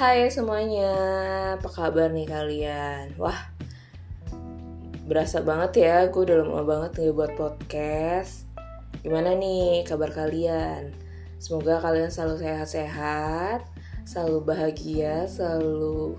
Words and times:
Hai 0.00 0.32
semuanya, 0.32 0.96
apa 1.60 1.68
kabar 1.68 2.08
nih 2.08 2.24
kalian? 2.24 3.12
Wah, 3.20 3.36
berasa 5.04 5.44
banget 5.44 5.84
ya, 5.84 6.08
gue 6.08 6.24
udah 6.24 6.40
lama 6.40 6.64
banget 6.64 7.04
nih 7.04 7.12
buat 7.12 7.36
podcast. 7.36 8.48
Gimana 9.04 9.36
nih 9.36 9.84
kabar 9.84 10.08
kalian? 10.08 10.96
Semoga 11.36 11.84
kalian 11.84 12.08
selalu 12.08 12.40
sehat-sehat, 12.40 13.68
selalu 14.08 14.40
bahagia, 14.40 15.28
selalu 15.28 16.16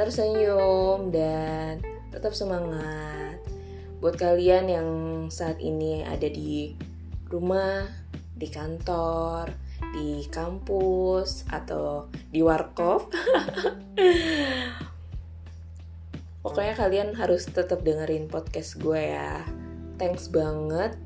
tersenyum, 0.00 1.12
dan 1.12 1.84
tetap 2.08 2.32
semangat. 2.32 3.36
Buat 4.00 4.16
kalian 4.16 4.64
yang 4.64 4.88
saat 5.28 5.60
ini 5.60 6.08
ada 6.08 6.24
di 6.24 6.72
rumah, 7.28 7.84
di 8.32 8.48
kantor, 8.48 9.52
di 9.92 10.28
kampus 10.28 11.48
atau 11.48 12.08
di 12.30 12.44
warkop. 12.44 13.10
Pokoknya 16.44 16.72
kalian 16.72 17.12
harus 17.16 17.44
tetap 17.48 17.84
dengerin 17.84 18.28
podcast 18.28 18.80
gue 18.80 19.12
ya. 19.12 19.44
Thanks 20.00 20.32
banget 20.32 20.96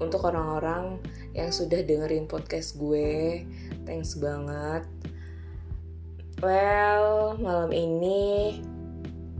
untuk 0.00 0.24
orang-orang 0.24 0.96
yang 1.36 1.52
sudah 1.52 1.84
dengerin 1.84 2.24
podcast 2.24 2.80
gue. 2.80 3.44
Thanks 3.84 4.16
banget. 4.16 4.88
Well, 6.40 7.36
malam 7.40 7.72
ini 7.72 8.60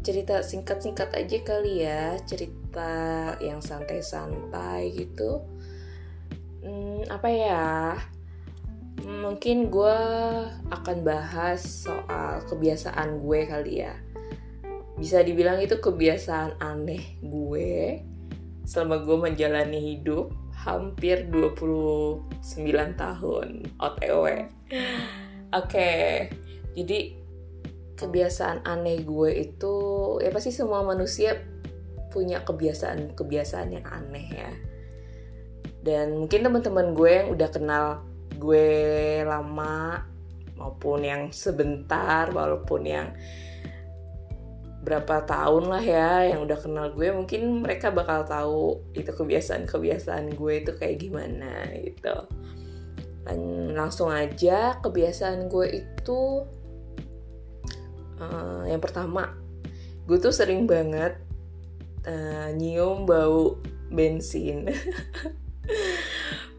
cerita 0.05 0.45
singkat-singkat 0.45 1.17
aja 1.17 1.39
kali 1.41 1.89
ya, 1.89 2.21
cerita 2.29 3.33
yang 3.41 3.65
santai-santai 3.65 4.93
gitu 4.93 5.41
hmm, 6.65 7.13
apa 7.13 7.29
ya 7.29 7.65
mungkin 9.03 9.75
gue 9.75 9.99
akan 10.71 10.97
bahas 11.03 11.89
soal 11.91 12.47
kebiasaan 12.47 13.19
gue 13.19 13.41
kali 13.51 13.83
ya. 13.83 13.99
Bisa 14.95 15.19
dibilang 15.27 15.59
itu 15.59 15.83
kebiasaan 15.83 16.63
aneh 16.63 17.19
gue 17.19 17.99
selama 18.65 19.03
gue 19.05 19.17
menjalani 19.19 19.81
hidup 19.99 20.33
hampir 20.57 21.29
29 21.29 22.25
tahun 22.97 23.69
OTW 23.77 24.25
oke 24.25 24.41
okay, 25.53 26.33
jadi 26.73 27.13
kebiasaan 27.95 28.65
aneh 28.65 29.05
gue 29.05 29.31
itu 29.37 29.77
ya 30.25 30.33
pasti 30.33 30.51
semua 30.51 30.81
manusia 30.83 31.37
punya 32.11 32.47
kebiasaan-kebiasaan 32.47 33.69
yang 33.75 33.87
aneh 33.91 34.27
ya. 34.31 34.53
Dan 35.83 36.17
mungkin 36.17 36.47
teman-teman 36.47 36.95
gue 36.95 37.11
yang 37.11 37.29
udah 37.35 37.49
kenal 37.51 38.07
gue 38.39 38.69
lama 39.27 40.05
maupun 40.55 41.03
yang 41.03 41.23
sebentar 41.35 42.31
walaupun 42.31 42.83
yang 42.87 43.09
berapa 44.85 45.25
tahun 45.25 45.73
lah 45.73 45.81
ya 45.81 46.29
yang 46.29 46.45
udah 46.45 46.59
kenal 46.61 46.93
gue 46.93 47.09
mungkin 47.09 47.65
mereka 47.65 47.89
bakal 47.89 48.29
tahu 48.29 48.85
itu 48.93 49.09
kebiasaan-kebiasaan 49.09 50.37
gue 50.37 50.53
itu 50.61 50.73
kayak 50.77 51.01
gimana 51.01 51.73
gitu. 51.81 52.17
Dan 53.25 53.73
langsung 53.73 54.13
aja 54.13 54.77
kebiasaan 54.85 55.49
gue 55.49 55.67
itu 55.73 56.45
uh, 58.21 58.63
yang 58.69 58.85
pertama 58.85 59.33
gue 60.05 60.21
tuh 60.21 60.37
sering 60.37 60.69
banget 60.69 61.17
uh, 62.05 62.53
nyium 62.53 63.09
bau 63.09 63.57
bensin. 63.89 64.69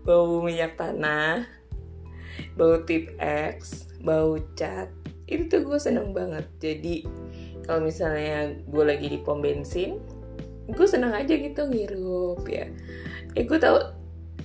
Bau 0.05 0.37
minyak 0.45 0.77
tanah 0.77 1.49
bau 2.55 2.81
tip 2.83 3.15
X 3.21 3.89
bau 4.05 4.37
cat 4.53 4.91
itu 5.25 5.49
tuh 5.49 5.65
gue 5.65 5.79
seneng 5.81 6.13
banget. 6.13 6.45
Jadi 6.61 7.05
kalau 7.65 7.81
misalnya 7.81 8.53
gue 8.69 8.83
lagi 8.85 9.09
di 9.09 9.19
pom 9.21 9.41
bensin 9.41 9.97
gue 10.65 10.87
seneng 10.89 11.13
aja 11.13 11.33
gitu 11.33 11.69
ngirup 11.69 12.41
ya. 12.49 12.69
Eh 13.37 13.45
gue 13.45 13.57
tau 13.61 13.93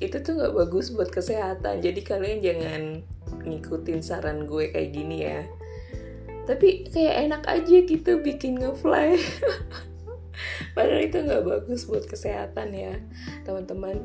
itu 0.01 0.17
tuh 0.21 0.37
nggak 0.37 0.55
bagus 0.57 0.93
buat 0.93 1.09
kesehatan. 1.13 1.85
Jadi 1.85 2.01
kalian 2.05 2.39
jangan 2.41 2.83
ngikutin 3.45 4.01
saran 4.01 4.45
gue 4.45 4.73
kayak 4.73 4.91
gini 4.93 5.17
ya. 5.25 5.41
Tapi 6.49 6.89
kayak 6.89 7.31
enak 7.31 7.43
aja 7.49 7.77
gitu 7.85 8.21
bikin 8.21 8.61
ngefly. 8.61 9.17
Padahal 10.75 11.05
itu 11.05 11.21
nggak 11.21 11.45
bagus 11.45 11.85
buat 11.85 12.05
kesehatan 12.09 12.73
ya 12.73 12.97
teman-teman. 13.45 14.01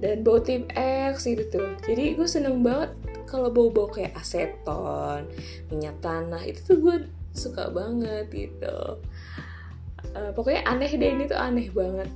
Dan 0.00 0.20
bau 0.24 0.40
tip 0.40 0.68
X 0.76 1.28
gitu 1.28 1.44
tuh. 1.48 1.68
Jadi 1.84 2.16
gue 2.16 2.28
seneng 2.28 2.60
banget 2.60 2.92
kalau 3.26 3.48
bau-bau 3.50 3.90
kayak 3.90 4.16
aseton 4.16 5.28
minyak 5.72 5.96
tanah 6.04 6.40
itu 6.44 6.60
tuh 6.64 6.78
gue 6.80 6.96
suka 7.34 7.68
banget 7.72 8.30
gitu. 8.30 9.02
Uh, 10.14 10.30
pokoknya 10.36 10.62
aneh 10.70 10.92
deh 10.94 11.10
ini 11.10 11.24
tuh 11.26 11.38
aneh 11.38 11.68
banget. 11.74 12.08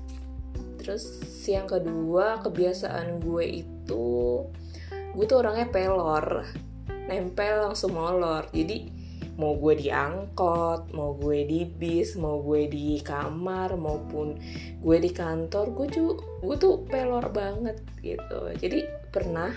Terus 0.79 1.05
yang 1.49 1.67
kedua 1.67 2.39
kebiasaan 2.45 3.21
gue 3.21 3.67
itu 3.67 4.47
gue 4.89 5.25
tuh 5.27 5.39
orangnya 5.43 5.67
pelor 5.69 6.47
nempel 7.09 7.67
langsung 7.73 7.97
molor. 7.97 8.47
Jadi 8.55 8.95
mau 9.39 9.55
gue 9.55 9.79
di 9.79 9.89
angkot, 9.89 10.91
mau 10.95 11.15
gue 11.15 11.47
di 11.47 11.63
bis, 11.63 12.19
mau 12.19 12.43
gue 12.43 12.67
di 12.67 12.99
kamar 12.99 13.79
maupun 13.79 14.35
gue 14.83 14.97
di 14.99 15.11
kantor, 15.15 15.75
gue 15.75 15.87
tuh 15.91 16.11
gue 16.43 16.57
tuh 16.59 16.83
pelor 16.87 17.31
banget 17.31 17.79
gitu. 18.03 18.51
Jadi 18.59 18.87
pernah 19.15 19.51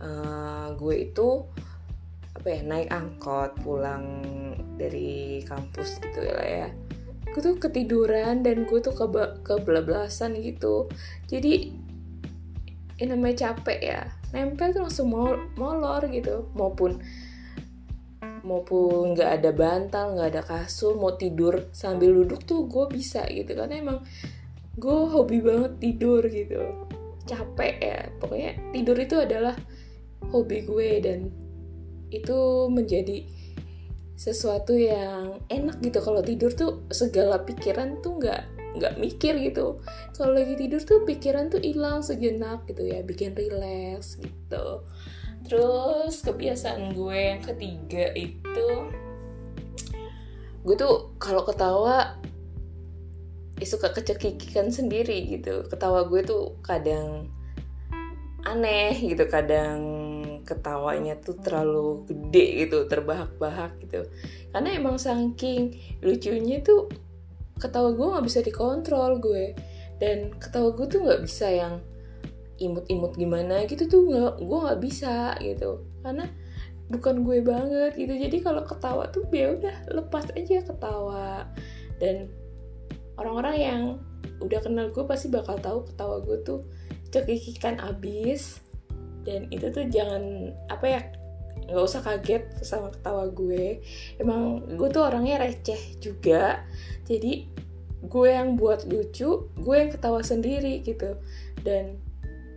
uh, 0.00 0.72
gue 0.74 1.08
itu 1.08 1.44
apa 2.40 2.46
ya 2.56 2.60
naik 2.64 2.88
angkot 2.88 3.52
pulang 3.60 4.24
dari 4.80 5.44
kampus 5.44 6.00
gitu 6.00 6.24
ya 6.24 6.40
ya. 6.40 6.68
Gue 7.30 7.40
tuh 7.44 7.56
ketiduran 7.60 8.42
dan 8.42 8.64
gue 8.64 8.78
tuh 8.80 8.96
keba 8.96 9.38
kebelablasan 9.44 10.40
gitu. 10.40 10.88
Jadi 11.28 11.70
ini 13.00 13.06
namanya 13.06 13.52
capek 13.52 13.80
ya. 13.80 14.00
Nempel 14.32 14.72
tuh 14.72 14.88
langsung 14.88 15.12
molor 15.58 16.02
gitu. 16.08 16.48
Maupun 16.56 17.00
maupun 18.40 19.12
nggak 19.12 19.30
ada 19.36 19.50
bantal 19.52 20.16
nggak 20.16 20.28
ada 20.32 20.42
kasur 20.42 20.96
mau 20.96 21.12
tidur 21.12 21.68
sambil 21.76 22.16
duduk 22.24 22.40
tuh 22.48 22.64
gue 22.64 22.88
bisa 22.88 23.26
gitu. 23.28 23.52
Karena 23.52 23.76
emang 23.76 23.98
gue 24.80 24.98
hobi 25.12 25.44
banget 25.44 25.76
tidur 25.76 26.24
gitu. 26.24 26.88
Capek 27.28 27.74
ya. 27.84 28.00
Pokoknya 28.16 28.56
tidur 28.72 28.96
itu 28.96 29.20
adalah 29.20 29.54
hobi 30.28 30.68
gue 30.68 30.90
dan 31.00 31.32
itu 32.12 32.68
menjadi 32.68 33.24
sesuatu 34.20 34.76
yang 34.76 35.40
enak 35.48 35.80
gitu. 35.80 36.04
Kalau 36.04 36.20
tidur 36.20 36.52
tuh 36.52 36.84
segala 36.92 37.40
pikiran 37.40 38.04
tuh 38.04 38.20
nggak 38.20 38.42
nggak 38.76 38.94
mikir 39.00 39.32
gitu. 39.40 39.80
Kalau 40.12 40.36
lagi 40.36 40.60
tidur 40.60 40.84
tuh 40.84 41.08
pikiran 41.08 41.48
tuh 41.48 41.64
hilang 41.64 42.04
sejenak 42.04 42.68
gitu 42.68 42.84
ya 42.84 43.00
bikin 43.00 43.32
relax 43.32 44.20
gitu. 44.20 44.84
Terus 45.48 46.20
kebiasaan 46.20 46.92
gue 46.92 47.16
yang 47.16 47.40
ketiga 47.40 48.12
itu 48.12 48.68
gue 50.60 50.76
tuh 50.76 51.16
kalau 51.16 51.40
ketawa 51.48 52.20
ya 53.56 53.66
suka 53.66 53.96
kecekikikan 53.96 54.68
sendiri 54.68 55.32
gitu. 55.32 55.64
Ketawa 55.66 56.04
gue 56.06 56.20
tuh 56.20 56.60
kadang 56.60 57.32
aneh 58.44 58.96
gitu 59.00 59.24
kadang 59.28 59.99
ketawanya 60.50 61.14
tuh 61.22 61.38
terlalu 61.38 62.02
gede 62.10 62.66
gitu 62.66 62.90
terbahak-bahak 62.90 63.78
gitu. 63.86 64.10
Karena 64.50 64.74
emang 64.74 64.98
saking 64.98 65.78
lucunya 66.02 66.58
tuh 66.58 66.90
ketawa 67.62 67.94
gue 67.94 68.06
nggak 68.10 68.26
bisa 68.26 68.42
dikontrol 68.42 69.22
gue. 69.22 69.54
Dan 70.02 70.34
ketawa 70.42 70.74
gue 70.74 70.86
tuh 70.90 71.06
nggak 71.06 71.22
bisa 71.22 71.46
yang 71.46 71.78
imut-imut 72.58 73.14
gimana 73.14 73.62
gitu 73.70 73.86
tuh 73.86 74.02
nggak 74.10 74.34
gue 74.42 74.58
nggak 74.66 74.80
bisa 74.82 75.38
gitu. 75.38 75.86
Karena 76.02 76.26
bukan 76.90 77.22
gue 77.22 77.38
banget 77.46 77.94
gitu. 77.94 78.10
Jadi 78.18 78.36
kalau 78.42 78.66
ketawa 78.66 79.06
tuh 79.14 79.22
ya 79.30 79.54
udah 79.54 79.76
lepas 79.94 80.26
aja 80.34 80.66
ketawa. 80.66 81.46
Dan 82.02 82.26
orang-orang 83.14 83.56
yang 83.56 83.82
udah 84.42 84.60
kenal 84.60 84.90
gue 84.90 85.04
pasti 85.06 85.30
bakal 85.30 85.60
tahu 85.62 85.86
ketawa 85.86 86.18
gue 86.26 86.42
tuh 86.42 86.60
cekikikan 87.14 87.78
abis 87.78 88.62
dan 89.30 89.46
itu 89.54 89.70
tuh 89.70 89.86
jangan 89.86 90.50
apa 90.66 90.86
ya 90.90 91.00
nggak 91.70 91.86
usah 91.86 92.02
kaget 92.02 92.44
sama 92.66 92.90
ketawa 92.90 93.30
gue. 93.30 93.78
Emang 94.18 94.66
gue 94.74 94.88
tuh 94.90 95.06
orangnya 95.06 95.38
receh 95.38 96.02
juga. 96.02 96.66
Jadi 97.06 97.46
gue 98.00 98.28
yang 98.28 98.58
buat 98.58 98.90
lucu 98.90 99.46
gue 99.54 99.76
yang 99.78 99.94
ketawa 99.94 100.26
sendiri 100.26 100.82
gitu. 100.82 101.14
Dan 101.62 102.02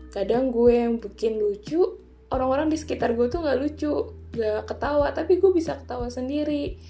kadang 0.10 0.50
gue 0.50 0.74
yang 0.74 0.98
bikin 0.98 1.38
lucu 1.38 2.02
orang-orang 2.34 2.74
di 2.74 2.78
sekitar 2.82 3.14
gue 3.14 3.30
tuh 3.30 3.46
nggak 3.46 3.60
lucu 3.62 3.94
gak 4.34 4.66
ketawa 4.66 5.14
tapi 5.14 5.38
gue 5.38 5.52
bisa 5.54 5.78
ketawa 5.78 6.10
sendiri. 6.10 6.82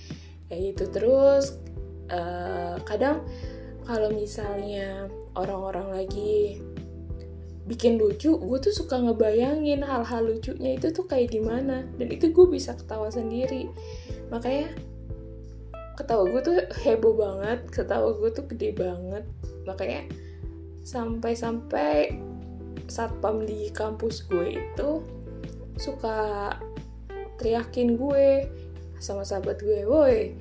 Kayak 0.47 0.62
gitu 0.71 0.83
terus 0.95 1.59
uh, 2.07 2.80
kadang 2.88 3.19
kalau 3.83 4.15
misalnya 4.15 5.12
orang-orang 5.35 5.91
lagi 5.91 6.63
bikin 7.63 7.95
lucu 7.95 8.36
gue 8.36 8.57
tuh 8.60 8.75
suka 8.75 9.00
ngebayangin 9.00 9.88
hal-hal 9.88 10.27
lucunya 10.27 10.75
itu 10.75 10.92
tuh 10.92 11.07
kayak 11.07 11.31
gimana. 11.31 11.88
Dan 11.95 12.07
itu 12.12 12.31
gue 12.31 12.48
bisa 12.51 12.75
ketawa 12.75 13.07
sendiri. 13.07 13.71
Makanya 14.27 14.74
ketawa 15.95 16.27
gue 16.27 16.42
tuh 16.42 16.57
heboh 16.83 17.13
banget 17.15 17.63
ketawa 17.71 18.12
gue 18.18 18.30
tuh 18.36 18.45
gede 18.51 18.75
banget. 18.75 19.24
Makanya 19.63 20.10
sampai-sampai 20.83 22.19
satpam 22.92 23.48
di 23.48 23.71
kampus 23.71 24.27
gue 24.27 24.59
itu 24.59 24.89
suka 25.80 26.51
teriakin 27.39 27.95
gue 27.95 28.48
sama 29.00 29.24
sahabat 29.24 29.59
gue 29.63 29.83
woi 29.88 30.36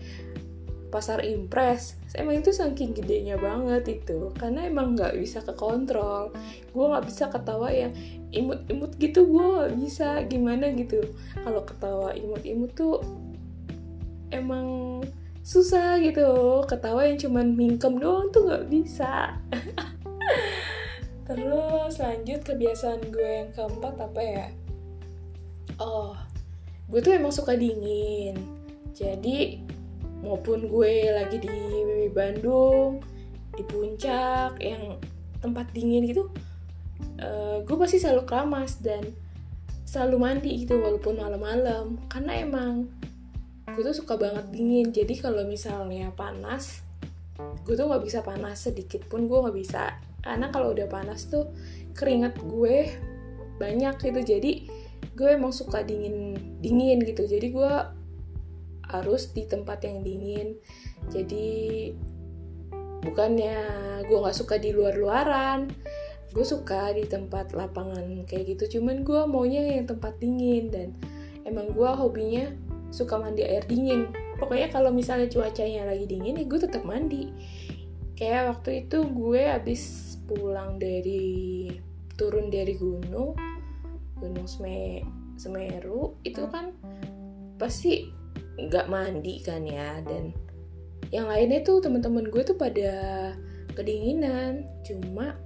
pasar 0.92 1.24
impres. 1.24 1.96
Emang 2.12 2.44
itu 2.44 2.52
saking 2.52 2.92
gedenya 2.92 3.40
banget 3.40 4.04
itu 4.04 4.28
karena 4.36 4.68
emang 4.68 4.92
nggak 4.92 5.16
bisa 5.16 5.40
ke 5.40 5.56
kontrol 5.56 6.28
gue 6.76 6.84
nggak 6.84 7.06
bisa 7.08 7.32
ketawa 7.32 7.72
yang 7.72 7.96
imut-imut 8.32 8.92
gitu 9.00 9.24
gue 9.24 9.44
nggak 9.56 9.72
bisa 9.80 10.20
gimana 10.28 10.68
gitu. 10.76 11.00
Kalau 11.40 11.64
ketawa 11.64 12.12
imut-imut 12.12 12.76
tuh 12.76 13.00
emang 14.28 15.00
susah 15.40 15.96
gitu. 16.04 16.60
Ketawa 16.68 17.08
yang 17.08 17.16
cuman 17.16 17.56
mingkem 17.56 17.96
doang 17.96 18.28
tuh 18.28 18.52
nggak 18.52 18.68
bisa. 18.68 19.40
Terus 21.32 21.96
lanjut 21.96 22.40
kebiasaan 22.44 23.08
gue 23.08 23.30
yang 23.40 23.50
keempat 23.56 23.94
apa 23.96 24.20
ya? 24.20 24.46
Oh 25.80 26.12
gue 26.92 27.00
tuh 27.00 27.16
emang 27.16 27.32
suka 27.32 27.56
dingin. 27.56 28.36
Jadi 28.92 29.64
maupun 30.22 30.70
gue 30.70 31.10
lagi 31.10 31.42
di 31.42 31.50
Bandung 32.14 33.02
di 33.52 33.62
puncak 33.66 34.56
yang 34.62 34.96
tempat 35.42 35.68
dingin 35.74 36.06
gitu 36.08 36.30
uh, 37.20 37.60
gue 37.62 37.76
pasti 37.76 37.98
selalu 38.00 38.22
keramas 38.24 38.78
dan 38.80 39.02
selalu 39.92 40.16
mandi 40.16 40.50
gitu 40.64 40.80
walaupun 40.80 41.20
malam-malam. 41.20 42.00
Karena 42.08 42.40
emang 42.40 42.88
gue 43.68 43.82
tuh 43.84 43.96
suka 43.96 44.16
banget 44.16 44.48
dingin. 44.48 44.88
Jadi 44.88 45.20
kalau 45.20 45.44
misalnya 45.44 46.08
panas 46.16 46.80
gue 47.66 47.74
tuh 47.74 47.88
nggak 47.88 48.04
bisa 48.04 48.20
panas 48.22 48.68
sedikit 48.68 49.04
pun 49.08 49.28
gue 49.28 49.38
nggak 49.38 49.56
bisa. 49.56 50.00
Karena 50.24 50.48
kalau 50.48 50.72
udah 50.72 50.88
panas 50.88 51.28
tuh 51.28 51.52
keringat 51.92 52.40
gue 52.40 52.88
banyak 53.60 53.94
gitu. 54.00 54.20
Jadi 54.24 54.52
gue 55.12 55.28
emang 55.28 55.52
suka 55.52 55.84
dingin 55.84 56.40
dingin 56.64 57.04
gitu. 57.04 57.28
Jadi 57.28 57.52
gue 57.52 57.72
harus 58.92 59.32
di 59.32 59.48
tempat 59.48 59.82
yang 59.88 60.04
dingin. 60.04 60.60
Jadi 61.08 61.90
bukannya 63.02 63.56
gue 64.06 64.18
nggak 64.20 64.36
suka 64.36 64.62
di 64.62 64.70
luar-luaran 64.70 65.66
gue 66.32 66.46
suka 66.48 66.96
di 66.96 67.04
tempat 67.04 67.52
lapangan 67.52 68.24
kayak 68.24 68.56
gitu. 68.56 68.80
Cuman 68.80 69.04
gue 69.04 69.20
maunya 69.28 69.60
yang 69.60 69.84
tempat 69.84 70.16
dingin 70.16 70.72
dan 70.72 70.88
emang 71.44 71.76
gue 71.76 71.90
hobinya 71.92 72.48
suka 72.88 73.20
mandi 73.20 73.44
air 73.44 73.64
dingin. 73.68 74.08
Pokoknya 74.40 74.72
kalau 74.72 74.90
misalnya 74.90 75.28
cuacanya 75.28 75.86
lagi 75.92 76.08
dingin 76.08 76.40
ya 76.40 76.44
gue 76.48 76.60
tetap 76.60 76.82
mandi. 76.88 77.28
Kayak 78.16 78.56
waktu 78.56 78.88
itu 78.88 79.04
gue 79.12 79.42
habis 79.44 80.16
pulang 80.24 80.80
dari 80.80 81.68
turun 82.16 82.48
dari 82.48 82.74
gunung 82.80 83.36
gunung 84.16 84.46
Semeru 85.36 86.22
itu 86.22 86.42
kan 86.48 86.70
pasti 87.58 88.06
nggak 88.58 88.86
mandi 88.86 89.40
kan 89.40 89.64
ya 89.64 90.00
dan 90.04 90.32
yang 91.12 91.28
lainnya 91.28 91.60
tuh 91.60 91.80
teman-teman 91.80 92.28
gue 92.28 92.42
tuh 92.44 92.56
pada 92.56 92.92
kedinginan 93.72 94.64
cuma 94.84 95.36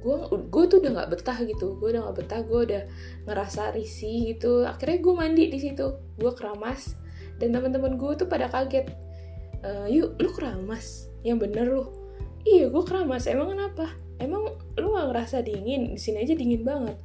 gue 0.00 0.16
gue 0.48 0.64
tuh 0.64 0.80
udah 0.80 0.90
nggak 0.96 1.10
betah 1.12 1.38
gitu 1.44 1.76
gue 1.76 1.88
udah 1.92 2.08
nggak 2.08 2.16
betah 2.24 2.40
gue 2.40 2.60
udah 2.72 2.82
ngerasa 3.28 3.76
risih 3.76 4.32
gitu. 4.32 4.64
Akhirnya 4.64 4.98
gue 4.98 5.14
mandi 5.14 5.44
di 5.52 5.58
situ 5.60 6.00
gue 6.16 6.32
keramas 6.32 6.96
dan 7.36 7.52
teman-teman 7.52 8.00
gue 8.00 8.12
tuh 8.16 8.28
pada 8.28 8.48
kaget. 8.48 8.88
E, 9.60 9.70
yuk 9.92 10.16
lu 10.16 10.32
keramas? 10.32 11.12
Yang 11.20 11.38
bener 11.44 11.66
lu. 11.68 11.84
Iya 12.48 12.72
gue 12.72 12.82
keramas. 12.88 13.28
Emang 13.28 13.52
kenapa? 13.52 13.92
Emang 14.16 14.56
lu 14.80 14.96
gak 14.96 15.12
ngerasa 15.12 15.44
dingin? 15.44 15.92
Di 15.92 16.00
sini 16.00 16.24
aja 16.24 16.32
dingin 16.32 16.64
banget. 16.64 16.96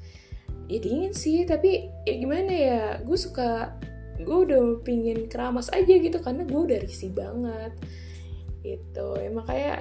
Ya 0.72 0.80
dingin 0.80 1.12
sih 1.12 1.44
tapi 1.44 1.92
ya 2.08 2.14
gimana 2.16 2.52
ya? 2.52 2.82
Gue 3.04 3.20
suka 3.20 3.76
gue 4.22 4.38
udah 4.48 4.80
pingin 4.86 5.28
keramas 5.28 5.68
aja 5.72 5.92
gitu 5.92 6.18
karena 6.24 6.48
gue 6.48 6.62
udah 6.72 6.80
risih 6.80 7.12
banget. 7.12 7.74
Gitu. 8.64 9.08
Ya 9.20 9.30
makanya 9.32 9.74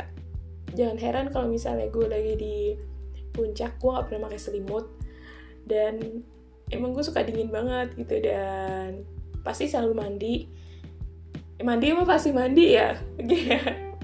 jangan 0.75 0.99
heran 0.99 1.27
kalau 1.31 1.47
misalnya 1.47 1.87
gue 1.89 2.07
lagi 2.07 2.33
di 2.35 2.57
puncak 3.35 3.79
gue 3.79 3.91
gak 3.91 4.07
pernah 4.11 4.27
pakai 4.31 4.41
selimut. 4.41 4.87
Dan 5.65 6.23
emang 6.73 6.93
gue 6.93 7.05
suka 7.07 7.23
dingin 7.23 7.53
banget 7.53 7.95
gitu 7.95 8.21
dan 8.25 9.07
pasti 9.45 9.71
selalu 9.71 9.93
mandi. 9.95 10.37
Eh, 11.61 11.65
mandi 11.65 11.87
emang 11.95 12.09
pasti 12.09 12.35
mandi 12.35 12.67
ya? 12.75 12.99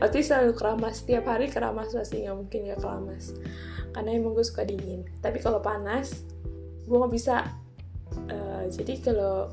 Pasti 0.00 0.20
selalu 0.22 0.52
keramas. 0.54 1.02
Setiap 1.02 1.24
hari 1.26 1.48
keramas 1.48 1.90
pasti 1.96 2.22
nggak 2.22 2.36
mungkin 2.36 2.60
ya 2.68 2.76
keramas. 2.78 3.34
Karena 3.90 4.10
emang 4.14 4.36
gue 4.36 4.44
suka 4.44 4.62
dingin. 4.62 5.08
Tapi 5.18 5.40
kalau 5.42 5.58
panas 5.58 6.22
gue 6.86 6.96
nggak 6.96 7.12
bisa. 7.12 7.48
Uh, 8.28 8.64
jadi 8.72 9.00
kalau 9.04 9.52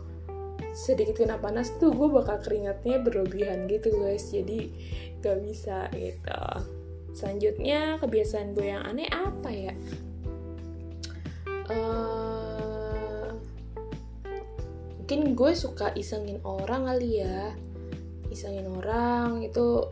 sedikit 0.75 1.23
kena 1.23 1.39
panas 1.39 1.71
tuh 1.79 1.95
gue 1.95 2.11
bakal 2.11 2.39
keringatnya 2.43 2.99
berlebihan 2.99 3.65
gitu 3.71 3.95
guys. 3.95 4.27
Jadi 4.29 4.71
gak 5.23 5.39
bisa 5.41 5.87
gitu. 5.95 6.43
Selanjutnya 7.15 7.95
kebiasaan 8.03 8.51
gue 8.51 8.67
yang 8.75 8.83
aneh 8.83 9.07
apa 9.07 9.49
ya? 9.49 9.73
Uh, 11.71 13.31
mungkin 14.99 15.33
gue 15.33 15.51
suka 15.55 15.95
isengin 15.95 16.43
orang 16.43 16.91
kali 16.91 17.23
ya. 17.23 17.55
Isengin 18.27 18.67
orang 18.67 19.47
itu 19.47 19.87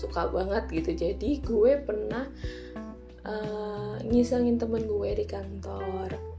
suka 0.00 0.32
banget 0.32 0.72
gitu. 0.72 0.96
Jadi 0.96 1.44
gue 1.44 1.72
pernah 1.84 2.24
uh, 3.28 4.00
ngisengin 4.08 4.56
temen 4.56 4.88
gue 4.88 5.10
di 5.20 5.26
kantor 5.28 6.29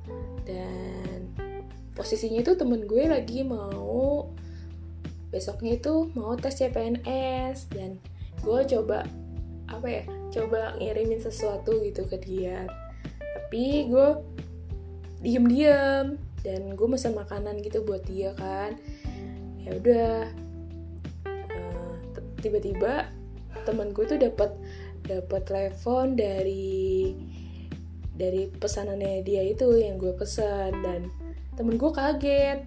posisinya 2.01 2.41
itu 2.41 2.57
temen 2.57 2.89
gue 2.89 3.05
lagi 3.05 3.45
mau 3.45 4.25
besoknya 5.29 5.77
itu 5.77 6.09
mau 6.17 6.33
tes 6.33 6.57
CPNS 6.57 7.69
dan 7.69 8.01
gue 8.41 8.59
coba 8.73 9.05
apa 9.69 9.85
ya 9.85 10.03
coba 10.33 10.73
ngirimin 10.81 11.21
sesuatu 11.21 11.77
gitu 11.85 12.09
ke 12.09 12.17
dia. 12.25 12.65
Tapi 13.21 13.85
gue 13.85 14.09
diem-diem 15.21 16.17
dan 16.41 16.61
gue 16.73 16.87
mesen 16.89 17.13
makanan 17.13 17.61
gitu 17.61 17.85
buat 17.85 18.01
dia 18.09 18.33
kan. 18.33 18.81
Ya 19.61 19.77
udah 19.77 20.09
uh, 21.29 21.93
tiba-tiba 22.41 23.13
temen 23.61 23.93
gue 23.93 24.09
tuh 24.09 24.17
dapat 24.17 24.57
dapat 25.05 25.45
telepon 25.45 26.17
dari 26.17 27.13
dari 28.17 28.49
pesanannya 28.49 29.21
dia 29.21 29.45
itu 29.45 29.69
yang 29.77 30.01
gue 30.01 30.17
pesan 30.17 30.73
dan 30.81 31.20
temen 31.61 31.77
gue 31.77 31.91
kaget. 31.93 32.59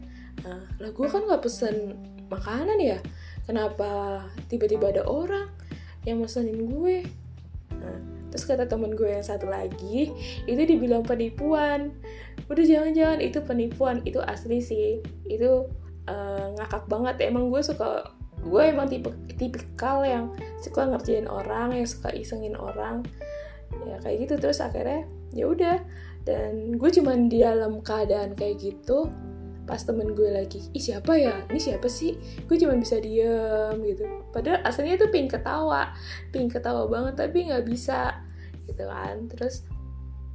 Nah, 0.46 0.62
lah 0.78 0.90
gue 0.94 1.06
kan 1.10 1.26
nggak 1.26 1.42
pesen 1.42 1.98
makanan 2.30 2.78
ya. 2.78 2.98
Kenapa 3.42 4.22
tiba-tiba 4.46 4.94
ada 4.94 5.02
orang 5.02 5.50
yang 6.06 6.22
mesenin 6.22 6.62
gue? 6.70 7.02
Nah, 7.74 7.98
terus 8.30 8.46
kata 8.46 8.70
temen 8.70 8.94
gue 8.94 9.10
yang 9.10 9.26
satu 9.26 9.50
lagi 9.50 10.14
itu 10.46 10.62
dibilang 10.62 11.02
penipuan. 11.02 11.90
Udah 12.46 12.64
jangan-jangan 12.64 13.18
itu 13.18 13.42
penipuan 13.42 13.98
itu 14.06 14.22
asli 14.22 14.62
sih. 14.62 15.02
Itu 15.26 15.66
uh, 16.06 16.46
ngakak 16.54 16.86
banget. 16.86 17.26
Emang 17.26 17.50
gue 17.50 17.60
suka 17.60 18.14
gue 18.44 18.62
emang 18.62 18.86
tipe 18.92 19.10
tipikal 19.34 20.04
yang 20.04 20.30
suka 20.60 20.86
ngerjain 20.86 21.26
orang 21.26 21.74
yang 21.74 21.88
suka 21.88 22.14
isengin 22.14 22.54
orang. 22.54 23.02
Ya 23.84 23.98
kayak 24.00 24.30
gitu. 24.30 24.34
Terus 24.38 24.62
akhirnya 24.62 25.04
ya 25.34 25.50
udah 25.50 25.76
dan 26.25 26.81
gue 26.81 26.90
cuman 26.90 27.28
di 27.28 27.45
dalam 27.45 27.85
keadaan 27.85 28.33
kayak 28.33 28.61
gitu 28.61 29.12
pas 29.64 29.81
temen 29.81 30.12
gue 30.12 30.28
lagi 30.28 30.61
ih 30.76 30.81
siapa 30.81 31.16
ya? 31.16 31.45
Ini 31.49 31.61
siapa 31.61 31.88
sih? 31.88 32.16
Gue 32.45 32.61
cuma 32.61 32.76
bisa 32.76 33.00
diem 33.00 33.76
gitu. 33.81 34.04
Padahal 34.28 34.61
aslinya 34.61 35.00
tuh 35.00 35.09
ping 35.09 35.28
ketawa 35.28 35.97
ping 36.33 36.52
ketawa 36.52 36.85
banget 36.85 37.16
tapi 37.16 37.49
nggak 37.49 37.64
bisa 37.64 38.12
gitu 38.69 38.85
kan. 38.85 39.25
Terus 39.33 39.64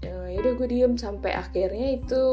ya 0.02 0.14
udah 0.18 0.54
gue 0.58 0.68
diem 0.70 0.94
sampai 0.98 1.38
akhirnya 1.38 2.02
itu 2.02 2.26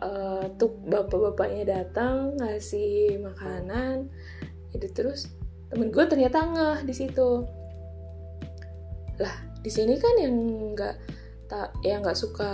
uh, 0.00 0.44
tuh 0.56 0.72
bapak-bapaknya 0.88 1.84
datang 1.84 2.38
ngasih 2.38 3.20
makanan 3.20 4.08
itu 4.72 4.86
terus 4.92 5.32
temen 5.68 5.92
gue 5.92 6.04
ternyata 6.08 6.48
ngeh 6.48 6.78
di 6.88 6.94
situ. 6.96 7.44
Lah 9.20 9.34
di 9.60 9.68
sini 9.68 10.00
kan 10.00 10.14
yang 10.16 10.36
nggak 10.72 10.96
tak 11.48 11.72
yang 11.80 12.04
nggak 12.04 12.16
suka 12.16 12.52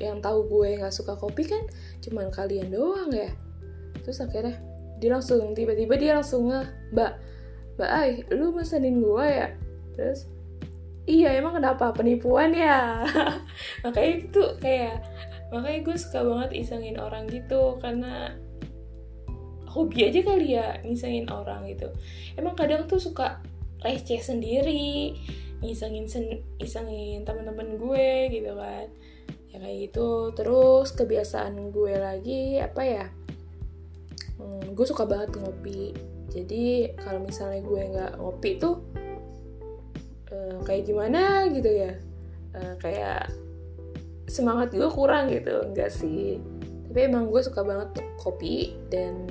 yang 0.00 0.22
tahu 0.24 0.46
gue 0.48 0.80
nggak 0.80 0.94
suka 0.94 1.18
kopi 1.18 1.44
kan 1.44 1.62
cuman 2.02 2.32
kalian 2.32 2.72
doang 2.72 3.12
ya. 3.12 3.30
Terus 4.02 4.24
akhirnya 4.24 4.56
dia 4.98 5.10
langsung 5.14 5.54
tiba-tiba 5.54 5.94
dia 5.94 6.18
langsung 6.18 6.50
nge 6.50 6.66
mbak 6.96 7.12
mbak 7.78 7.90
ay 7.92 8.10
lu 8.32 8.50
mesenin 8.56 9.04
gue 9.04 9.26
ya? 9.26 9.48
Terus 9.94 10.26
iya 11.04 11.36
emang 11.36 11.60
kenapa? 11.60 11.92
Penipuan 11.92 12.56
ya? 12.56 13.04
Makanya 13.84 14.12
itu 14.16 14.42
kayak 14.58 15.04
makanya 15.48 15.80
gue 15.80 15.96
suka 15.96 16.20
banget 16.28 16.60
isengin 16.60 17.00
orang 17.00 17.24
gitu 17.24 17.80
karena 17.80 18.36
hobi 19.64 20.12
aja 20.12 20.20
kali 20.20 20.56
ya 20.56 20.76
isengin 20.84 21.28
orang 21.32 21.64
gitu. 21.68 21.88
Emang 22.36 22.52
kadang 22.52 22.84
tuh 22.84 23.00
suka 23.00 23.40
receh 23.80 24.20
sendiri 24.20 25.16
isengin 25.64 26.06
sen 26.06 26.42
isengin 26.62 27.26
teman-teman 27.26 27.78
gue 27.78 28.30
gitu 28.30 28.52
kan. 28.54 28.86
Ya 29.48 29.56
kayak 29.58 29.78
gitu. 29.90 30.32
Terus 30.36 30.92
kebiasaan 30.94 31.72
gue 31.72 31.94
lagi 31.98 32.60
apa 32.62 32.82
ya 32.84 33.06
hmm, 34.38 34.72
gue 34.72 34.86
suka 34.86 35.04
banget 35.04 35.34
ngopi. 35.36 35.92
Jadi 36.28 36.94
kalau 36.96 37.20
misalnya 37.24 37.60
gue 37.64 37.82
nggak 37.92 38.12
ngopi 38.20 38.50
tuh 38.60 38.76
uh, 40.30 40.58
kayak 40.64 40.86
gimana 40.86 41.50
gitu 41.50 41.68
ya? 41.68 41.92
Uh, 42.54 42.74
kayak 42.80 43.28
semangat 44.30 44.72
gue 44.72 44.88
kurang 44.88 45.28
gitu. 45.32 45.66
Enggak 45.66 45.90
sih. 45.92 46.38
Tapi 46.88 46.98
emang 47.04 47.28
gue 47.28 47.42
suka 47.42 47.60
banget 47.66 48.00
kopi. 48.20 48.76
Dan 48.88 49.26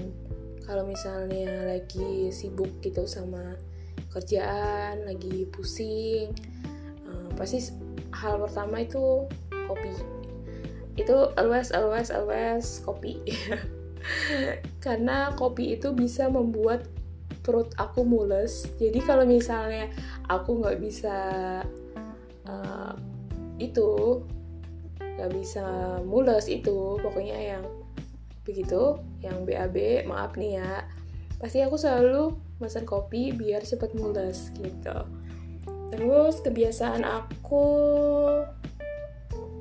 kalau 0.68 0.84
misalnya 0.84 1.64
lagi 1.64 2.30
sibuk 2.34 2.70
gitu 2.84 3.08
sama 3.08 3.56
kerjaan 4.12 5.06
lagi 5.08 5.48
pusing. 5.52 6.32
Uh, 7.08 7.30
pasti 7.36 7.74
hal 8.14 8.42
pertama 8.42 8.84
itu 8.84 9.28
kopi. 9.68 9.92
Itu 10.98 11.32
always 11.38 11.70
always 11.72 12.10
always 12.10 12.82
kopi. 12.84 13.22
Karena 14.86 15.36
kopi 15.36 15.78
itu 15.78 15.92
bisa 15.94 16.32
membuat 16.32 16.88
perut 17.44 17.72
aku 17.80 18.04
mules. 18.04 18.68
Jadi 18.76 19.00
kalau 19.04 19.24
misalnya 19.24 19.88
aku 20.28 20.60
nggak 20.60 20.78
bisa 20.84 21.18
uh, 22.48 22.94
itu 23.58 24.22
nggak 25.00 25.34
bisa 25.34 25.66
mules 26.06 26.46
itu 26.46 27.02
pokoknya 27.02 27.58
yang 27.58 27.64
begitu 28.46 29.02
yang 29.20 29.44
BAB 29.44 30.08
maaf 30.08 30.38
nih 30.38 30.62
ya 30.62 30.86
pasti 31.38 31.62
aku 31.62 31.78
selalu 31.78 32.34
pesan 32.58 32.86
kopi 32.86 33.30
biar 33.34 33.62
cepet 33.62 33.94
mules 33.94 34.50
gitu. 34.58 34.98
Terus 35.94 36.42
kebiasaan 36.44 37.06
aku 37.06 37.68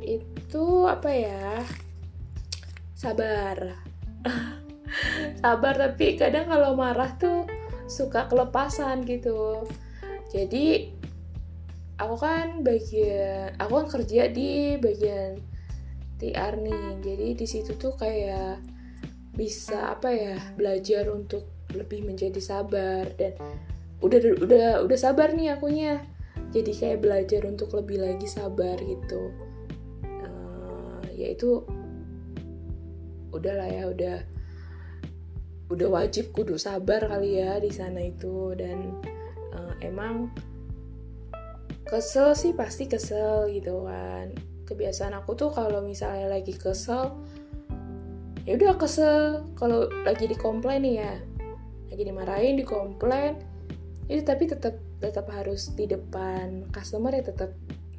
itu 0.03 0.67
apa 0.89 1.11
ya? 1.13 1.63
Sabar. 2.97 3.77
Sabar 5.45 5.75
tapi 5.77 6.17
kadang 6.17 6.49
kalau 6.49 6.73
marah 6.73 7.13
tuh 7.21 7.45
suka 7.87 8.27
kelepasan 8.27 9.05
gitu. 9.05 9.69
Jadi 10.33 10.91
aku 12.01 12.17
kan 12.19 12.65
bagian 12.65 13.55
aku 13.61 13.85
kan 13.85 13.89
kerja 14.01 14.33
di 14.33 14.81
bagian 14.81 15.39
TR 16.17 16.57
nih. 16.57 17.05
Jadi 17.05 17.29
di 17.37 17.47
situ 17.47 17.77
tuh 17.77 17.95
kayak 17.95 18.65
bisa 19.37 19.93
apa 19.93 20.09
ya 20.17 20.37
belajar 20.57 21.13
untuk 21.13 21.56
lebih 21.75 22.07
menjadi 22.07 22.39
sabar 22.39 23.11
dan 23.19 23.35
udah 24.05 24.21
udah 24.45 24.67
udah 24.85 24.99
sabar 24.99 25.33
nih 25.33 25.57
akunya. 25.57 26.05
Jadi 26.53 26.73
kayak 26.73 27.03
belajar 27.03 27.43
untuk 27.49 27.75
lebih 27.75 28.01
lagi 28.01 28.29
sabar 28.29 28.77
gitu. 28.79 29.33
Uh, 30.05 31.03
ya 31.17 31.33
itu 31.33 31.65
udahlah 33.33 33.69
ya 33.69 33.85
udah 33.91 34.17
udah 35.67 35.89
wajib 35.91 36.31
kudu 36.31 36.55
sabar 36.55 37.03
kali 37.03 37.43
ya 37.43 37.59
di 37.59 37.73
sana 37.73 38.05
itu. 38.05 38.55
Dan 38.55 39.01
uh, 39.57 39.75
emang 39.83 40.31
kesel 41.89 42.37
sih 42.37 42.53
pasti 42.55 42.87
kesel 42.87 43.51
gitu 43.51 43.89
kan. 43.89 44.31
Kebiasaan 44.67 45.15
aku 45.19 45.35
tuh 45.35 45.51
kalau 45.51 45.83
misalnya 45.83 46.31
lagi 46.31 46.55
kesel 46.55 47.17
ya 48.45 48.55
udah 48.55 48.77
kesel. 48.79 49.43
Kalau 49.59 49.91
lagi 50.05 50.31
dikomplain 50.31 50.85
ya 50.85 51.17
lagi 51.91 52.03
dimarahin 52.03 52.59
dikomplain. 52.59 53.41
Itu 54.07 54.23
tapi 54.23 54.47
tetap 54.47 54.79
tetap 55.03 55.27
harus 55.29 55.75
di 55.77 55.85
depan 55.91 56.71
customer 56.73 57.13
ya 57.13 57.23
tetap 57.27 57.53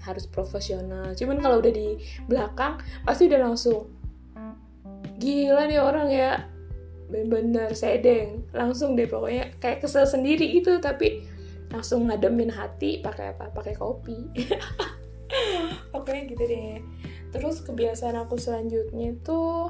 harus 0.03 0.25
profesional. 0.29 1.11
Cuman 1.13 1.43
kalau 1.43 1.59
udah 1.59 1.73
di 1.73 1.99
belakang 2.25 2.79
pasti 3.03 3.27
udah 3.27 3.41
langsung 3.51 3.91
gila 5.19 5.67
nih 5.67 5.79
orang 5.81 6.07
ya. 6.11 6.31
Bener-bener 7.07 7.71
sedeng. 7.71 8.47
Langsung 8.51 8.95
deh 8.95 9.07
pokoknya 9.07 9.55
kayak 9.59 9.83
kesel 9.83 10.07
sendiri 10.07 10.47
gitu 10.51 10.79
tapi 10.79 11.23
langsung 11.67 12.07
ngademin 12.07 12.51
hati 12.51 13.03
pakai 13.03 13.35
apa? 13.35 13.51
Pakai 13.51 13.75
kopi. 13.75 14.17
Pokoknya 15.91 16.23
gitu 16.31 16.43
deh. 16.47 16.79
Terus 17.35 17.59
kebiasaan 17.63 18.15
aku 18.15 18.39
selanjutnya 18.39 19.11
tuh 19.23 19.67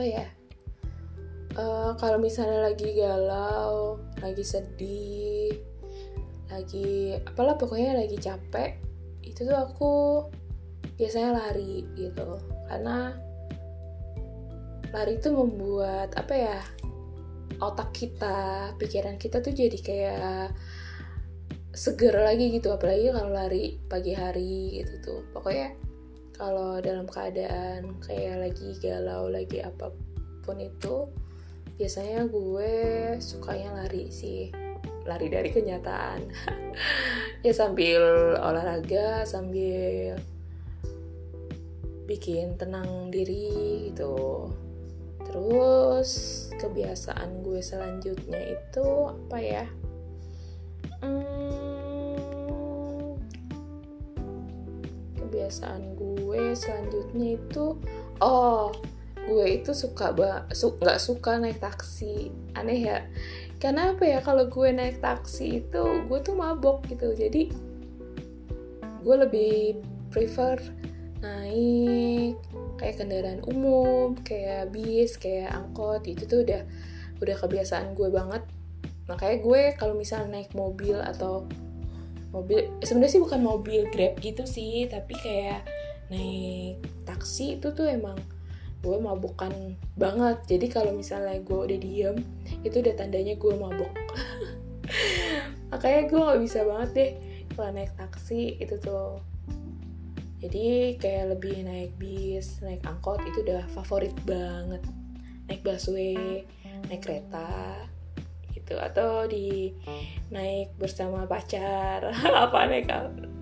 apa 0.00 0.02
ya 0.08 0.26
uh, 1.56 1.96
kalau 1.98 2.18
misalnya 2.20 2.70
lagi 2.70 2.94
galau 2.94 3.98
lagi 4.20 4.44
sedih 4.44 5.54
lagi 6.50 7.14
apalah 7.24 7.54
pokoknya 7.54 7.94
lagi 7.94 8.18
capek 8.18 8.74
itu 9.22 9.46
tuh 9.46 9.56
aku 9.56 9.92
biasanya 11.00 11.32
lari 11.32 11.88
gitu. 11.96 12.36
Karena 12.68 13.16
lari 14.92 15.16
itu 15.16 15.32
membuat 15.32 16.12
apa 16.18 16.34
ya 16.36 16.58
otak 17.62 17.94
kita 17.96 18.72
pikiran 18.76 19.16
kita 19.16 19.40
tuh 19.40 19.56
jadi 19.56 19.78
kayak 19.80 20.46
seger 21.72 22.12
lagi 22.12 22.52
gitu. 22.52 22.74
Apalagi 22.74 23.08
kalau 23.14 23.32
lari 23.32 23.80
pagi 23.88 24.12
hari 24.12 24.82
gitu 24.82 24.94
tuh. 25.00 25.20
Pokoknya 25.32 25.72
kalau 26.36 26.76
dalam 26.84 27.08
keadaan 27.08 27.96
kayak 28.04 28.50
lagi 28.50 28.76
galau 28.82 29.32
lagi 29.32 29.64
apa 29.64 29.88
pun 30.44 30.60
itu 30.60 31.08
biasanya 31.80 32.28
gue 32.28 32.72
sukanya 33.24 33.72
lari 33.72 34.12
sih. 34.12 34.52
Lari 35.08 35.32
dari 35.32 35.48
kenyataan. 35.48 36.20
Ya 37.40 37.56
sambil 37.56 38.36
olahraga 38.36 39.24
sambil 39.24 40.20
bikin 42.04 42.60
tenang 42.60 43.08
diri 43.08 43.88
gitu. 43.88 44.52
Terus 45.24 46.10
kebiasaan 46.60 47.40
gue 47.40 47.64
selanjutnya 47.64 48.60
itu 48.60 48.86
apa 49.08 49.38
ya? 49.40 49.64
Hmm, 51.00 52.20
kebiasaan 55.16 55.96
gue 55.96 56.52
selanjutnya 56.52 57.40
itu 57.40 57.80
oh 58.20 58.68
gue 59.28 59.46
itu 59.60 59.72
suka 59.76 60.14
ba 60.14 60.46
su 60.54 60.76
nggak 60.78 61.00
suka 61.00 61.36
naik 61.40 61.60
taksi. 61.60 62.32
Aneh 62.56 62.80
ya. 62.80 62.98
Karena 63.60 63.92
apa 63.92 64.04
ya 64.08 64.18
kalau 64.24 64.48
gue 64.48 64.68
naik 64.72 65.04
taksi 65.04 65.64
itu 65.64 65.84
gue 66.08 66.18
tuh 66.24 66.36
mabok 66.36 66.86
gitu. 66.88 67.12
Jadi 67.12 67.52
gue 69.00 69.16
lebih 69.16 69.80
prefer 70.08 70.60
naik 71.20 72.40
kayak 72.80 72.96
kendaraan 72.96 73.44
umum 73.44 74.16
kayak 74.24 74.72
bis 74.72 75.20
kayak 75.20 75.52
angkot. 75.52 76.06
Itu 76.08 76.24
tuh 76.24 76.46
udah 76.46 76.62
udah 77.20 77.36
kebiasaan 77.36 77.92
gue 77.92 78.08
banget. 78.08 78.42
Makanya 79.10 79.36
gue 79.42 79.62
kalau 79.76 79.94
misalnya 79.98 80.40
naik 80.40 80.54
mobil 80.56 80.96
atau 80.96 81.44
mobil 82.30 82.70
sebenarnya 82.82 83.18
sih 83.18 83.22
bukan 83.22 83.40
mobil 83.42 83.90
grab 83.90 84.14
gitu 84.22 84.46
sih 84.46 84.86
tapi 84.86 85.18
kayak 85.18 85.66
naik 86.14 86.78
taksi 87.02 87.58
itu 87.58 87.74
tuh 87.74 87.90
emang 87.90 88.18
gue 88.80 88.96
mabukan 88.96 89.52
banget. 89.96 90.38
Jadi 90.48 90.66
kalau 90.72 90.92
misalnya 90.96 91.36
gue 91.44 91.58
udah 91.68 91.78
diem 91.78 92.16
itu 92.64 92.80
udah 92.80 92.94
tandanya 92.96 93.36
gue 93.36 93.52
mabuk. 93.52 93.92
Makanya 95.72 96.02
gue 96.08 96.20
nggak 96.20 96.40
bisa 96.42 96.60
banget 96.64 96.90
deh 96.96 97.10
kalau 97.54 97.70
naik 97.76 97.92
taksi 97.94 98.56
itu 98.56 98.74
tuh. 98.80 99.20
Jadi 100.40 100.96
kayak 100.96 101.36
lebih 101.36 101.60
naik 101.68 101.92
bis 102.00 102.64
naik 102.64 102.80
angkot 102.88 103.20
itu 103.28 103.44
udah 103.44 103.68
favorit 103.76 104.16
banget. 104.24 104.80
Naik 105.46 105.60
busway 105.60 106.48
naik 106.88 107.04
kereta 107.04 107.84
gitu. 108.56 108.80
Atau 108.80 109.28
di 109.28 109.76
naik 110.32 110.72
bersama 110.80 111.28
pacar. 111.28 112.08
Apa 112.48 112.64
naik 112.64 112.88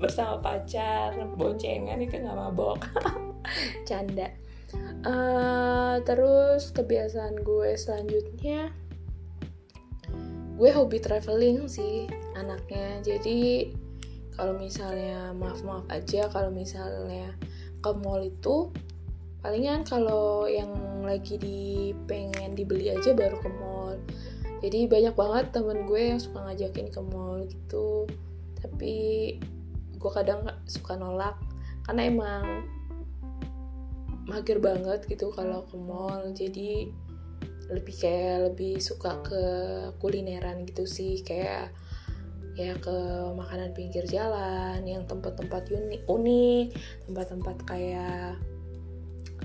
bersama 0.03 0.43
pacar 0.43 1.15
boncengan 1.39 2.03
itu 2.03 2.19
nggak 2.19 2.35
mabok. 2.35 2.83
Canda 3.89 4.48
uh, 5.07 6.01
terus 6.03 6.75
kebiasaan 6.75 7.43
gue 7.43 7.71
selanjutnya 7.79 8.73
gue 10.59 10.71
hobi 10.75 10.99
traveling 10.99 11.71
sih 11.71 12.11
anaknya. 12.35 12.99
Jadi 13.07 13.71
kalau 14.35 14.59
misalnya 14.59 15.31
maaf 15.35 15.63
maaf 15.63 15.87
aja 15.87 16.27
kalau 16.31 16.51
misalnya 16.51 17.31
ke 17.79 17.91
mall 18.03 18.27
itu 18.27 18.75
palingan 19.39 19.87
kalau 19.87 20.51
yang 20.51 20.75
lagi 21.07 21.39
di 21.39 21.95
pengen 22.11 22.59
dibeli 22.59 22.91
aja 22.91 23.15
baru 23.15 23.39
ke 23.39 23.51
mall. 23.55 23.95
Jadi 24.59 24.91
banyak 24.91 25.15
banget 25.15 25.55
temen 25.55 25.87
gue 25.87 26.03
yang 26.11 26.19
suka 26.19 26.43
ngajakin 26.43 26.91
ke 26.91 27.01
mall 27.07 27.47
gitu. 27.47 28.11
Tapi 28.59 28.95
gue 29.95 30.11
kadang 30.11 30.43
suka 30.67 30.99
nolak 30.99 31.39
karena 31.87 32.03
emang 32.11 32.67
mager 34.29 34.61
banget 34.61 35.09
gitu 35.09 35.33
kalau 35.33 35.65
ke 35.65 35.77
mall. 35.81 36.31
Jadi 36.37 36.93
lebih 37.69 37.95
kayak 38.01 38.53
lebih 38.53 38.81
suka 38.81 39.19
ke 39.25 39.43
kulineran 39.99 40.69
gitu 40.69 40.85
sih. 40.85 41.25
Kayak 41.25 41.73
ya 42.59 42.75
ke 42.77 42.97
makanan 43.39 43.71
pinggir 43.71 44.03
jalan 44.05 44.83
yang 44.83 45.07
tempat-tempat 45.07 45.71
unik 45.71 46.03
unik 46.11 46.67
tempat-tempat 47.07 47.57
kayak 47.71 48.35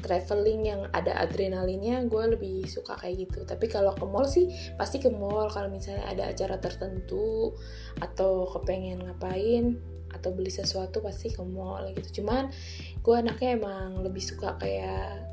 traveling 0.01 0.65
yang 0.67 0.81
ada 0.91 1.15
adrenalinnya 1.21 2.03
gue 2.09 2.35
lebih 2.35 2.67
suka 2.67 2.99
kayak 2.99 3.29
gitu. 3.29 3.47
Tapi 3.47 3.71
kalau 3.71 3.95
ke 3.95 4.03
mall 4.03 4.27
sih 4.27 4.51
pasti 4.75 4.99
ke 4.99 5.07
mall. 5.07 5.47
Kalau 5.47 5.71
misalnya 5.71 6.09
ada 6.11 6.23
acara 6.33 6.59
tertentu 6.59 7.55
atau 8.03 8.49
kepengen 8.51 9.05
ngapain 9.07 9.79
atau 10.13 10.29
beli 10.31 10.53
sesuatu 10.53 11.01
pasti 11.01 11.33
ke 11.33 11.41
mall 11.41 11.89
gitu. 11.97 12.21
Cuman 12.21 12.53
gue 13.01 13.15
anaknya 13.17 13.57
emang 13.57 14.05
lebih 14.05 14.21
suka 14.21 14.55
kayak 14.61 15.27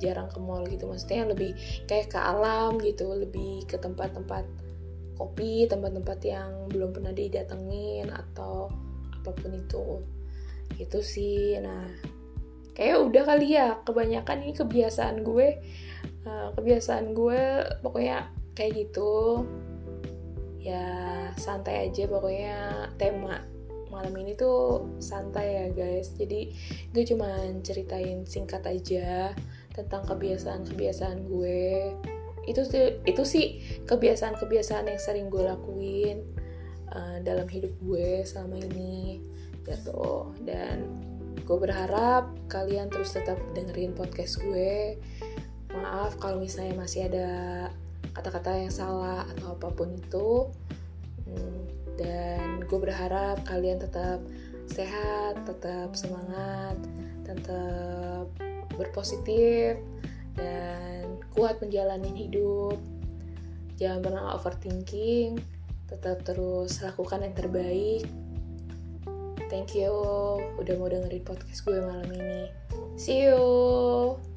jarang 0.00 0.32
ke 0.32 0.40
mall 0.40 0.64
gitu. 0.68 0.88
Maksudnya 0.88 1.28
lebih 1.28 1.52
kayak 1.84 2.12
ke 2.12 2.18
alam 2.20 2.80
gitu 2.80 3.12
lebih 3.12 3.68
ke 3.68 3.76
tempat-tempat 3.76 4.44
kopi 5.20 5.68
tempat-tempat 5.68 6.18
yang 6.24 6.72
belum 6.72 6.96
pernah 6.96 7.12
didatengin 7.12 8.08
atau 8.08 8.72
apa 9.20 9.30
pun 9.36 9.52
itu. 9.52 10.00
Gitu 10.80 10.98
sih. 11.04 11.60
Nah 11.60 11.92
kayak 12.72 12.96
udah 13.04 13.22
kali 13.28 13.60
ya 13.60 13.76
kebanyakan 13.84 14.46
ini 14.46 14.56
kebiasaan 14.56 15.20
gue 15.20 15.60
uh, 16.24 16.48
kebiasaan 16.56 17.12
gue 17.12 17.42
pokoknya 17.84 18.32
kayak 18.56 18.88
gitu. 18.88 19.44
Ya 20.60 20.84
santai 21.40 21.88
aja 21.88 22.04
pokoknya 22.08 22.88
tema 23.00 23.40
malam 23.90 24.14
ini 24.16 24.38
tuh 24.38 24.86
santai 25.02 25.58
ya 25.60 25.66
guys. 25.74 26.14
Jadi 26.14 26.54
gue 26.94 27.04
cuma 27.04 27.28
ceritain 27.60 28.22
singkat 28.24 28.62
aja 28.64 29.34
tentang 29.74 30.06
kebiasaan-kebiasaan 30.06 31.26
gue. 31.26 31.92
Itu 32.46 32.64
itu 33.04 33.22
sih 33.26 33.46
kebiasaan-kebiasaan 33.84 34.88
yang 34.88 35.00
sering 35.02 35.26
gue 35.28 35.44
lakuin 35.44 36.24
uh, 36.94 37.18
dalam 37.20 37.50
hidup 37.50 37.74
gue 37.82 38.22
selama 38.24 38.62
ini 38.72 39.20
gitu. 39.66 40.32
Dan 40.46 40.86
gue 41.42 41.58
berharap 41.58 42.30
kalian 42.46 42.88
terus 42.88 43.12
tetap 43.12 43.36
dengerin 43.52 43.92
podcast 43.92 44.38
gue. 44.40 44.96
Maaf 45.70 46.18
kalau 46.18 46.42
misalnya 46.42 46.78
masih 46.78 47.06
ada 47.06 47.28
kata-kata 48.10 48.58
yang 48.58 48.74
salah 48.74 49.22
atau 49.34 49.54
apa 49.54 49.70
pun 49.70 49.94
itu 49.94 50.50
dan 52.00 52.64
gue 52.64 52.78
berharap 52.78 53.42
kalian 53.44 53.82
tetap 53.82 54.22
sehat 54.70 55.36
tetap 55.44 55.92
semangat 55.92 56.78
tetap 57.26 58.30
berpositif 58.78 59.76
dan 60.38 61.20
kuat 61.34 61.58
menjalani 61.60 62.10
hidup 62.14 62.78
jangan 63.76 64.00
pernah 64.00 64.24
overthinking 64.38 65.42
tetap 65.90 66.22
terus 66.22 66.78
lakukan 66.80 67.26
yang 67.26 67.34
terbaik 67.34 68.06
Thank 69.50 69.74
you 69.74 69.90
udah 70.62 70.74
mau 70.78 70.86
dengerin 70.86 71.26
podcast 71.26 71.66
gue 71.66 71.82
malam 71.82 72.06
ini. 72.14 72.46
See 72.94 73.26
you. 73.26 74.29